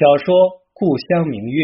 [0.00, 0.34] 小说
[0.72, 1.60] 《故乡明月》，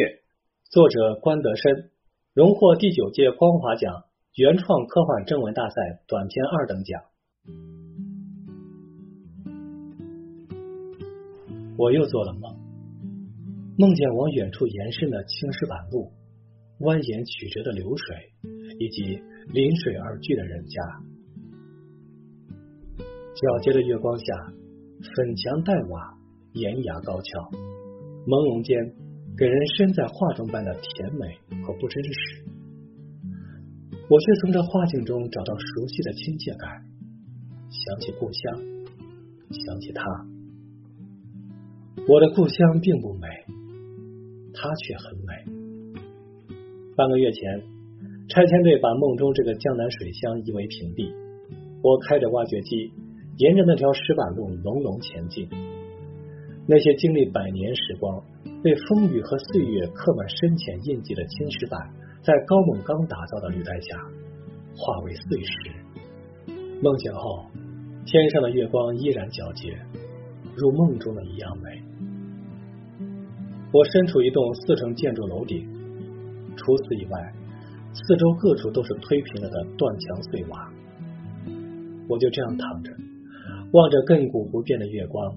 [0.68, 1.88] 作者关德深，
[2.34, 7.00] 荣获第九届光华奖原创科幻征文大赛短篇二等奖。
[11.78, 12.60] 我又做了梦，
[13.78, 16.12] 梦见往远处延伸的青石板路、
[16.80, 18.16] 蜿蜒曲折的流水，
[18.78, 19.16] 以及
[19.48, 20.82] 临水而居的人家。
[23.32, 24.52] 皎洁的月光下，
[25.00, 26.18] 粉墙黛瓦，
[26.52, 27.50] 檐牙高翘。
[28.26, 28.74] 朦胧间，
[29.38, 32.44] 给人身在画中般的甜美和不真实。
[34.10, 36.68] 我却从这画境中找到熟悉的亲切感，
[37.70, 38.58] 想起故乡，
[39.50, 40.02] 想起他。
[42.08, 43.28] 我的故乡并不美，
[44.54, 45.54] 他却很美。
[46.96, 47.62] 半个月前，
[48.28, 51.14] 拆迁队把梦中这个江南水乡夷为平地。
[51.82, 52.90] 我开着挖掘机，
[53.38, 55.48] 沿着那条石板路隆隆前进。
[56.68, 58.20] 那些经历百年时光、
[58.60, 61.78] 被风雨和岁月刻满深浅印记的青石板，
[62.24, 63.96] 在高锰钢打造的履带下
[64.74, 65.70] 化为碎石。
[66.82, 67.46] 梦醒后，
[68.04, 69.78] 天上的月光依然皎洁，
[70.56, 71.82] 如梦中的一样美。
[73.72, 75.64] 我身处一栋四层建筑楼顶，
[76.56, 77.32] 除此以外，
[77.92, 80.68] 四周各处都是推平了的断墙碎瓦。
[82.08, 82.90] 我就这样躺着，
[83.72, 85.32] 望着亘古不变的月光。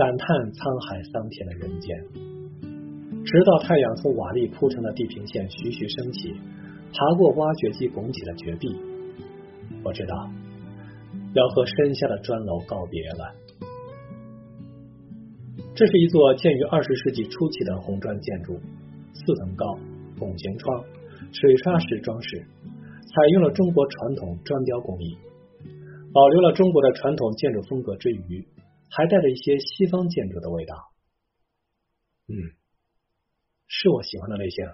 [0.00, 1.92] 感叹沧海桑田的人间，
[3.20, 6.32] 直到太阳从瓦砾铺成的地平线徐徐升起，
[6.88, 8.72] 爬过挖掘机拱起的绝壁，
[9.84, 10.16] 我知道
[11.36, 13.36] 要和身下的砖楼告别了。
[15.76, 18.56] 这是一座建于二十世纪初期的红砖建筑，
[19.12, 19.76] 四层高，
[20.18, 20.82] 拱形窗，
[21.30, 25.18] 水刷石装饰，采用了中国传统砖雕工艺，
[26.10, 28.48] 保留了中国的传统建筑风格之余。
[28.90, 30.74] 还带着一些西方建筑的味道，
[32.26, 32.34] 嗯，
[33.68, 34.66] 是我喜欢的类型。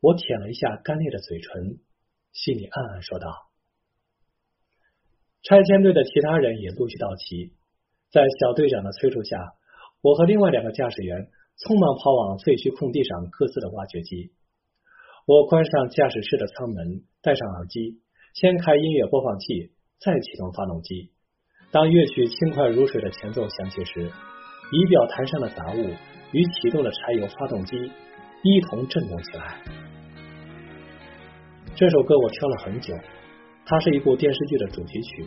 [0.00, 1.78] 我舔了一下干裂的嘴唇，
[2.32, 3.28] 心里暗暗说道
[5.44, 7.52] ：“拆迁队的其他人也陆续到齐，
[8.10, 9.52] 在小队长的催促下，
[10.00, 14.32] 我和另外两个驾驶员匆忙跑往废墟空地上各自的挖掘机。
[15.26, 18.00] 我关上驾驶室的舱门，戴上耳机，
[18.32, 21.12] 先开音乐播放器，再启动发动机。”
[21.72, 25.94] 当乐曲轻快如水的前奏响起时，仪表台上的杂物
[26.32, 27.76] 与启动的柴油发动机
[28.42, 29.56] 一同震动起来。
[31.76, 32.92] 这首歌我挑了很久，
[33.64, 35.26] 它是一部电视剧的主题曲。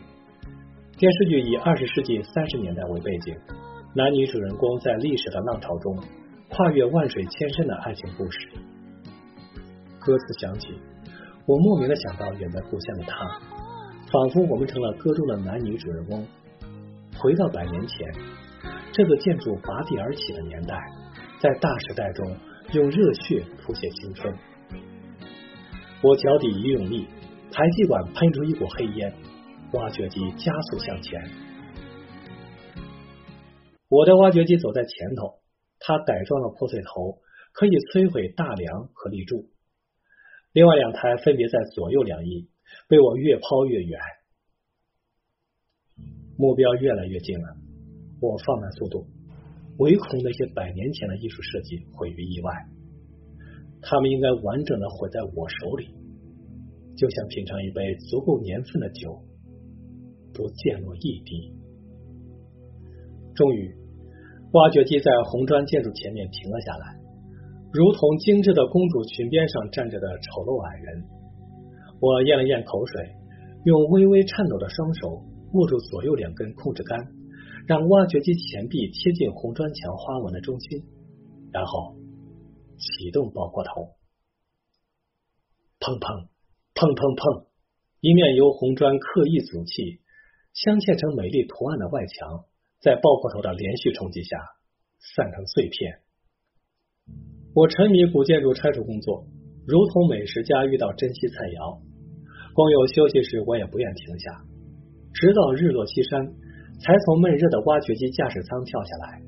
[0.98, 3.34] 电视剧以二十世纪三十年代为背景，
[3.96, 5.98] 男女主人公在历史的浪潮中
[6.50, 8.38] 跨越万水千山的爱情故事。
[9.98, 10.74] 歌词响起，
[11.46, 13.53] 我莫名的想到远在故乡的他。
[14.14, 16.24] 仿佛我们成了歌中的男女主人翁，
[17.18, 18.08] 回到百年前，
[18.92, 20.78] 这个建筑拔地而起的年代，
[21.42, 22.38] 在大时代中
[22.74, 24.32] 用热血谱写青春。
[26.04, 27.08] 我脚底一用力，
[27.52, 29.12] 排气管喷出一股黑烟，
[29.72, 31.20] 挖掘机加速向前。
[33.90, 35.40] 我的挖掘机走在前头，
[35.80, 37.18] 它改装了破碎头，
[37.52, 39.50] 可以摧毁大梁和立柱。
[40.52, 42.53] 另外两台分别在左右两翼。
[42.88, 44.00] 被我越抛越远，
[46.38, 47.56] 目标越来越近了。
[48.22, 49.06] 我放慢速度，
[49.80, 52.52] 唯恐那些百年前的艺术设计毁于意外。
[53.82, 55.94] 他们应该完整的毁在我手里，
[56.96, 59.22] 就像品尝一杯足够年份的酒，
[60.34, 61.54] 不溅落一滴。
[63.36, 63.76] 终于，
[64.54, 66.96] 挖掘机在红砖建筑前面停了下来，
[67.74, 71.04] 如同精致的公主裙边上站着的丑陋矮人。
[72.04, 73.16] 我咽了咽口水，
[73.64, 77.00] 用微微颤抖的双手握住左右两根控制杆，
[77.66, 80.84] 让挖掘机前臂贴近红砖墙花纹的中心，
[81.54, 81.96] 然后
[82.76, 83.96] 启动爆破头。
[85.80, 86.28] 砰砰
[86.76, 87.46] 砰砰砰！
[88.02, 90.02] 一面由红砖刻意组砌、
[90.52, 92.44] 镶嵌成美丽图案的外墙，
[92.82, 94.36] 在爆破头的连续冲击下
[95.16, 96.02] 散成碎片。
[97.56, 99.26] 我沉迷古建筑拆除工作，
[99.66, 101.80] 如同美食家遇到珍稀菜肴。
[102.54, 104.32] 光有休息时，我也不愿停下，
[105.14, 106.26] 直到日落西山，
[106.80, 109.22] 才从闷热的挖掘机驾驶舱跳下来。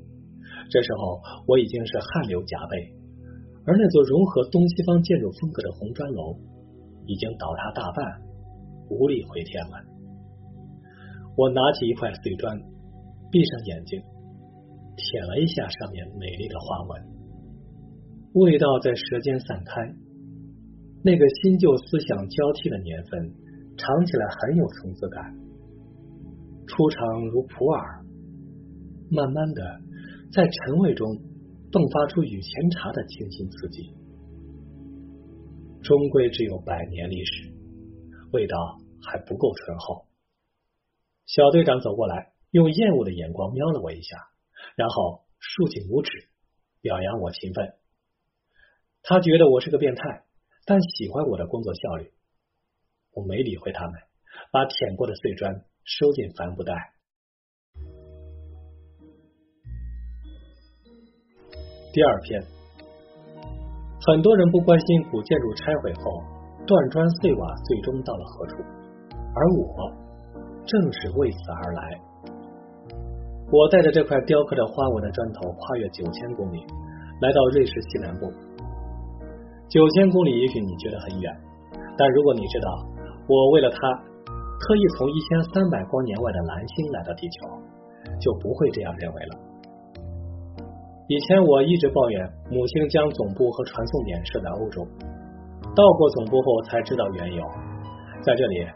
[0.70, 2.94] 这时候我已经是汗流浃背，
[3.66, 6.38] 而那座融合东西方建筑风格的红砖楼
[7.06, 8.22] 已经倒塌大半，
[8.90, 9.74] 无力回天了。
[11.36, 12.56] 我拿起一块碎砖，
[13.30, 14.00] 闭上眼睛，
[14.96, 17.02] 舔了一下上面美丽的花纹，
[18.34, 20.05] 味道在舌尖散开。
[21.06, 23.32] 那个新旧思想交替的年份，
[23.78, 25.38] 尝起来很有层次感。
[26.66, 28.04] 初尝如普洱，
[29.08, 29.62] 慢慢的
[30.32, 31.06] 在陈味中
[31.70, 33.94] 迸发出雨前茶的清新刺激。
[35.84, 37.54] 终归只有百年历史，
[38.32, 38.56] 味道
[39.00, 40.06] 还不够醇厚。
[41.24, 44.16] 小队长走过来，用厌恶的眼光瞄了我一下，
[44.74, 46.10] 然后竖起拇指，
[46.80, 47.74] 表扬我勤奋。
[49.04, 50.25] 他觉得我是个变态，
[50.66, 52.10] 但喜欢我的工作效率。
[53.14, 53.94] 我没理会他们，
[54.50, 55.54] 把舔过的碎砖
[55.84, 56.74] 收进帆布袋。
[61.92, 62.42] 第二篇，
[64.06, 66.20] 很多人不关心古建筑拆毁后
[66.66, 68.56] 断砖碎瓦最终到了何处，
[69.34, 69.92] 而我
[70.66, 72.00] 正是为此而来。
[73.52, 76.66] 我带着这块雕刻着花纹的砖头，跨越九千公里，
[77.22, 78.32] 来到瑞士西南部。
[79.68, 81.36] 九千公里也许你觉得很远，
[81.98, 82.68] 但如果你知道
[83.28, 87.48] 我为了它特意从一千三百光年外的蓝星来到地球，
[88.20, 89.36] 就不会这样认为了。
[91.08, 94.86] 以前我一直抱怨母星将总部和传送点设在欧洲，
[95.74, 97.44] 到过总部后才知道缘由。
[98.22, 98.66] 在这里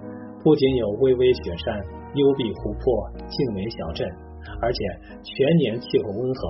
[0.43, 1.81] 不仅有巍巍雪山、
[2.15, 4.09] 幽闭湖泊、静美小镇，
[4.61, 4.85] 而且
[5.23, 6.49] 全年气候温和，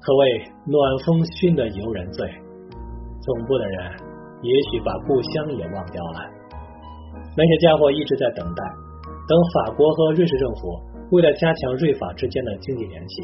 [0.00, 2.30] 可谓暖风熏得游人醉。
[3.28, 3.76] 总部的人
[4.40, 6.24] 也许把故乡也忘掉了。
[7.36, 8.64] 那些家伙一直在等待，
[9.28, 10.80] 等法国和瑞士政府
[11.12, 13.22] 为了加强瑞法之间的经济联系。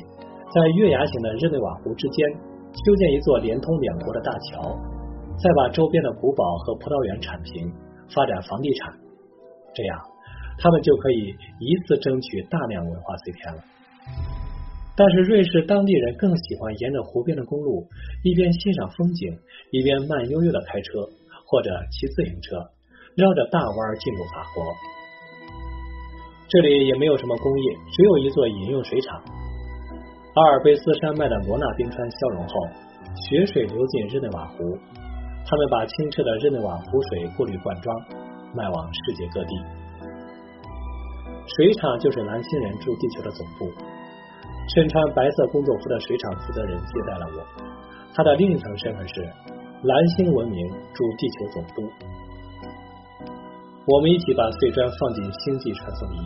[0.53, 4.77] 在月牙形的日内瓦湖之间修建一座连通两国的大桥，
[5.43, 7.73] 再把周边的古堡和葡萄园铲平，
[8.15, 8.93] 发展房地产，
[9.75, 9.99] 这样
[10.59, 13.61] 他们就可以一次争取大量文化碎片了。
[14.97, 17.89] 但是瑞士当地人更喜欢沿着湖边的公路，
[18.23, 19.37] 一边欣赏风景，
[19.73, 21.03] 一边慢悠悠的开车
[21.47, 22.57] 或者骑自行车，
[23.17, 24.65] 绕着大弯进入法国。
[26.47, 29.21] 这里也没有什么工业，只有一座饮用水厂。
[30.35, 32.55] 阿尔卑斯山脉的罗纳冰川消融后，
[33.27, 34.79] 雪水流进日内瓦湖，
[35.47, 37.91] 他们把清澈的日内瓦湖水过滤灌装，
[38.55, 39.51] 卖往世界各地。
[41.57, 43.67] 水厂就是蓝星人驻地球的总部。
[44.73, 47.45] 身穿白色工作服的水厂负责人接待了我，
[48.15, 49.21] 他的另一层身份是
[49.83, 51.93] 蓝星文明驻地球总督。
[53.87, 56.19] 我们一起把碎砖放进星际传送仪。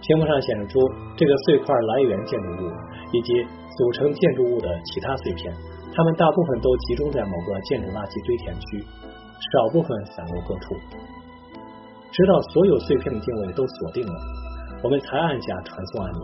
[0.00, 0.78] 屏幕上显示出
[1.16, 2.70] 这个碎块来源建筑物
[3.12, 3.42] 以及
[3.76, 5.52] 组成建筑物的其他碎片，
[5.92, 8.84] 它们大部分都集中在某个建筑垃圾堆填区，
[9.52, 10.74] 少部分散落各处。
[12.12, 14.14] 直到所有碎片的定位都锁定了，
[14.84, 16.22] 我们才按下传送按钮。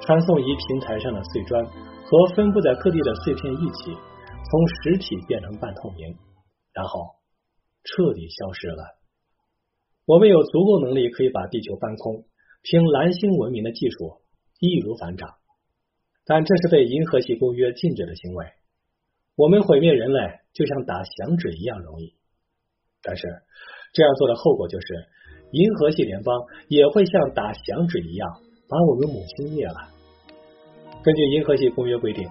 [0.00, 6.16] 传送仪平台上的碎砖和分布在各地的碎片一起，从实体变成半透明，
[6.72, 7.16] 然后
[7.84, 8.98] 彻底消失了。
[10.06, 12.24] 我们有足够能力可以把地球搬空。
[12.60, 14.20] 凭蓝星文明的技术
[14.58, 15.36] 易如反掌，
[16.26, 18.46] 但这是被银河系公约禁止的行为。
[19.36, 20.20] 我们毁灭人类
[20.52, 22.14] 就像打响指一样容易，
[23.00, 23.22] 但是
[23.92, 24.86] 这样做的后果就是
[25.52, 26.34] 银河系联邦
[26.68, 28.28] 也会像打响指一样
[28.68, 29.74] 把我们母星灭了。
[31.02, 32.28] 根据银河系公约规定，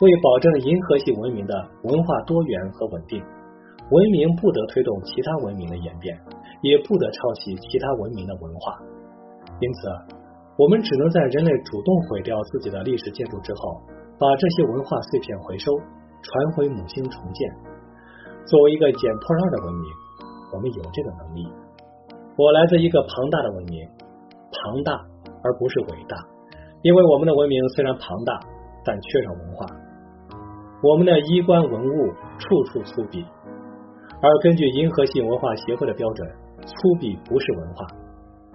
[0.00, 1.54] 为保证银河系文明的
[1.84, 3.22] 文化多元和稳定，
[3.90, 6.18] 文明不得推动其他文明的演变，
[6.62, 8.78] 也不得抄袭其他文明的文化。
[9.60, 9.88] 因此，
[10.58, 13.80] 我们只能在人类主动毁掉自己的历史建筑之后，
[14.18, 15.70] 把这些文化碎片回收，
[16.20, 17.50] 传回母星重建。
[18.44, 19.90] 作为一个捡破烂的文明，
[20.52, 21.46] 我们有这个能力。
[22.36, 23.88] 我来自一个庞大的文明，
[24.50, 24.92] 庞大
[25.46, 26.16] 而不是伟大，
[26.82, 28.40] 因为我们的文明虽然庞大，
[28.84, 29.64] 但缺少文化。
[30.82, 33.24] 我们的衣冠文物处处粗鄙，
[34.20, 36.28] 而根据银河系文化协会的标准，
[36.66, 37.86] 粗鄙不是文化。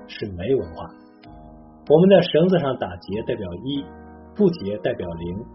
[0.07, 0.83] 是没文化。
[1.87, 3.85] 我们的绳子上打结代表一，
[4.35, 5.45] 不结代表零。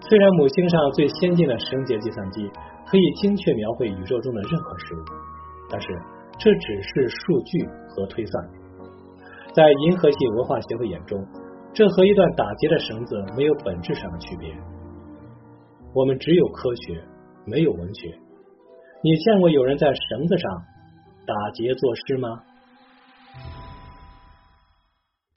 [0.00, 2.48] 虽然母星上最先进的绳结计算机
[2.88, 5.04] 可以精确描绘宇宙中的任何事物，
[5.68, 5.86] 但是
[6.38, 8.63] 这只是数据和推算。
[9.54, 11.24] 在银河系文化协会眼中，
[11.72, 14.52] 这和一段打结的绳子没有本质上的区别。
[15.94, 17.00] 我们只有科学，
[17.46, 18.12] 没有文学。
[19.00, 20.50] 你见过有人在绳子上
[21.24, 22.28] 打结作诗吗？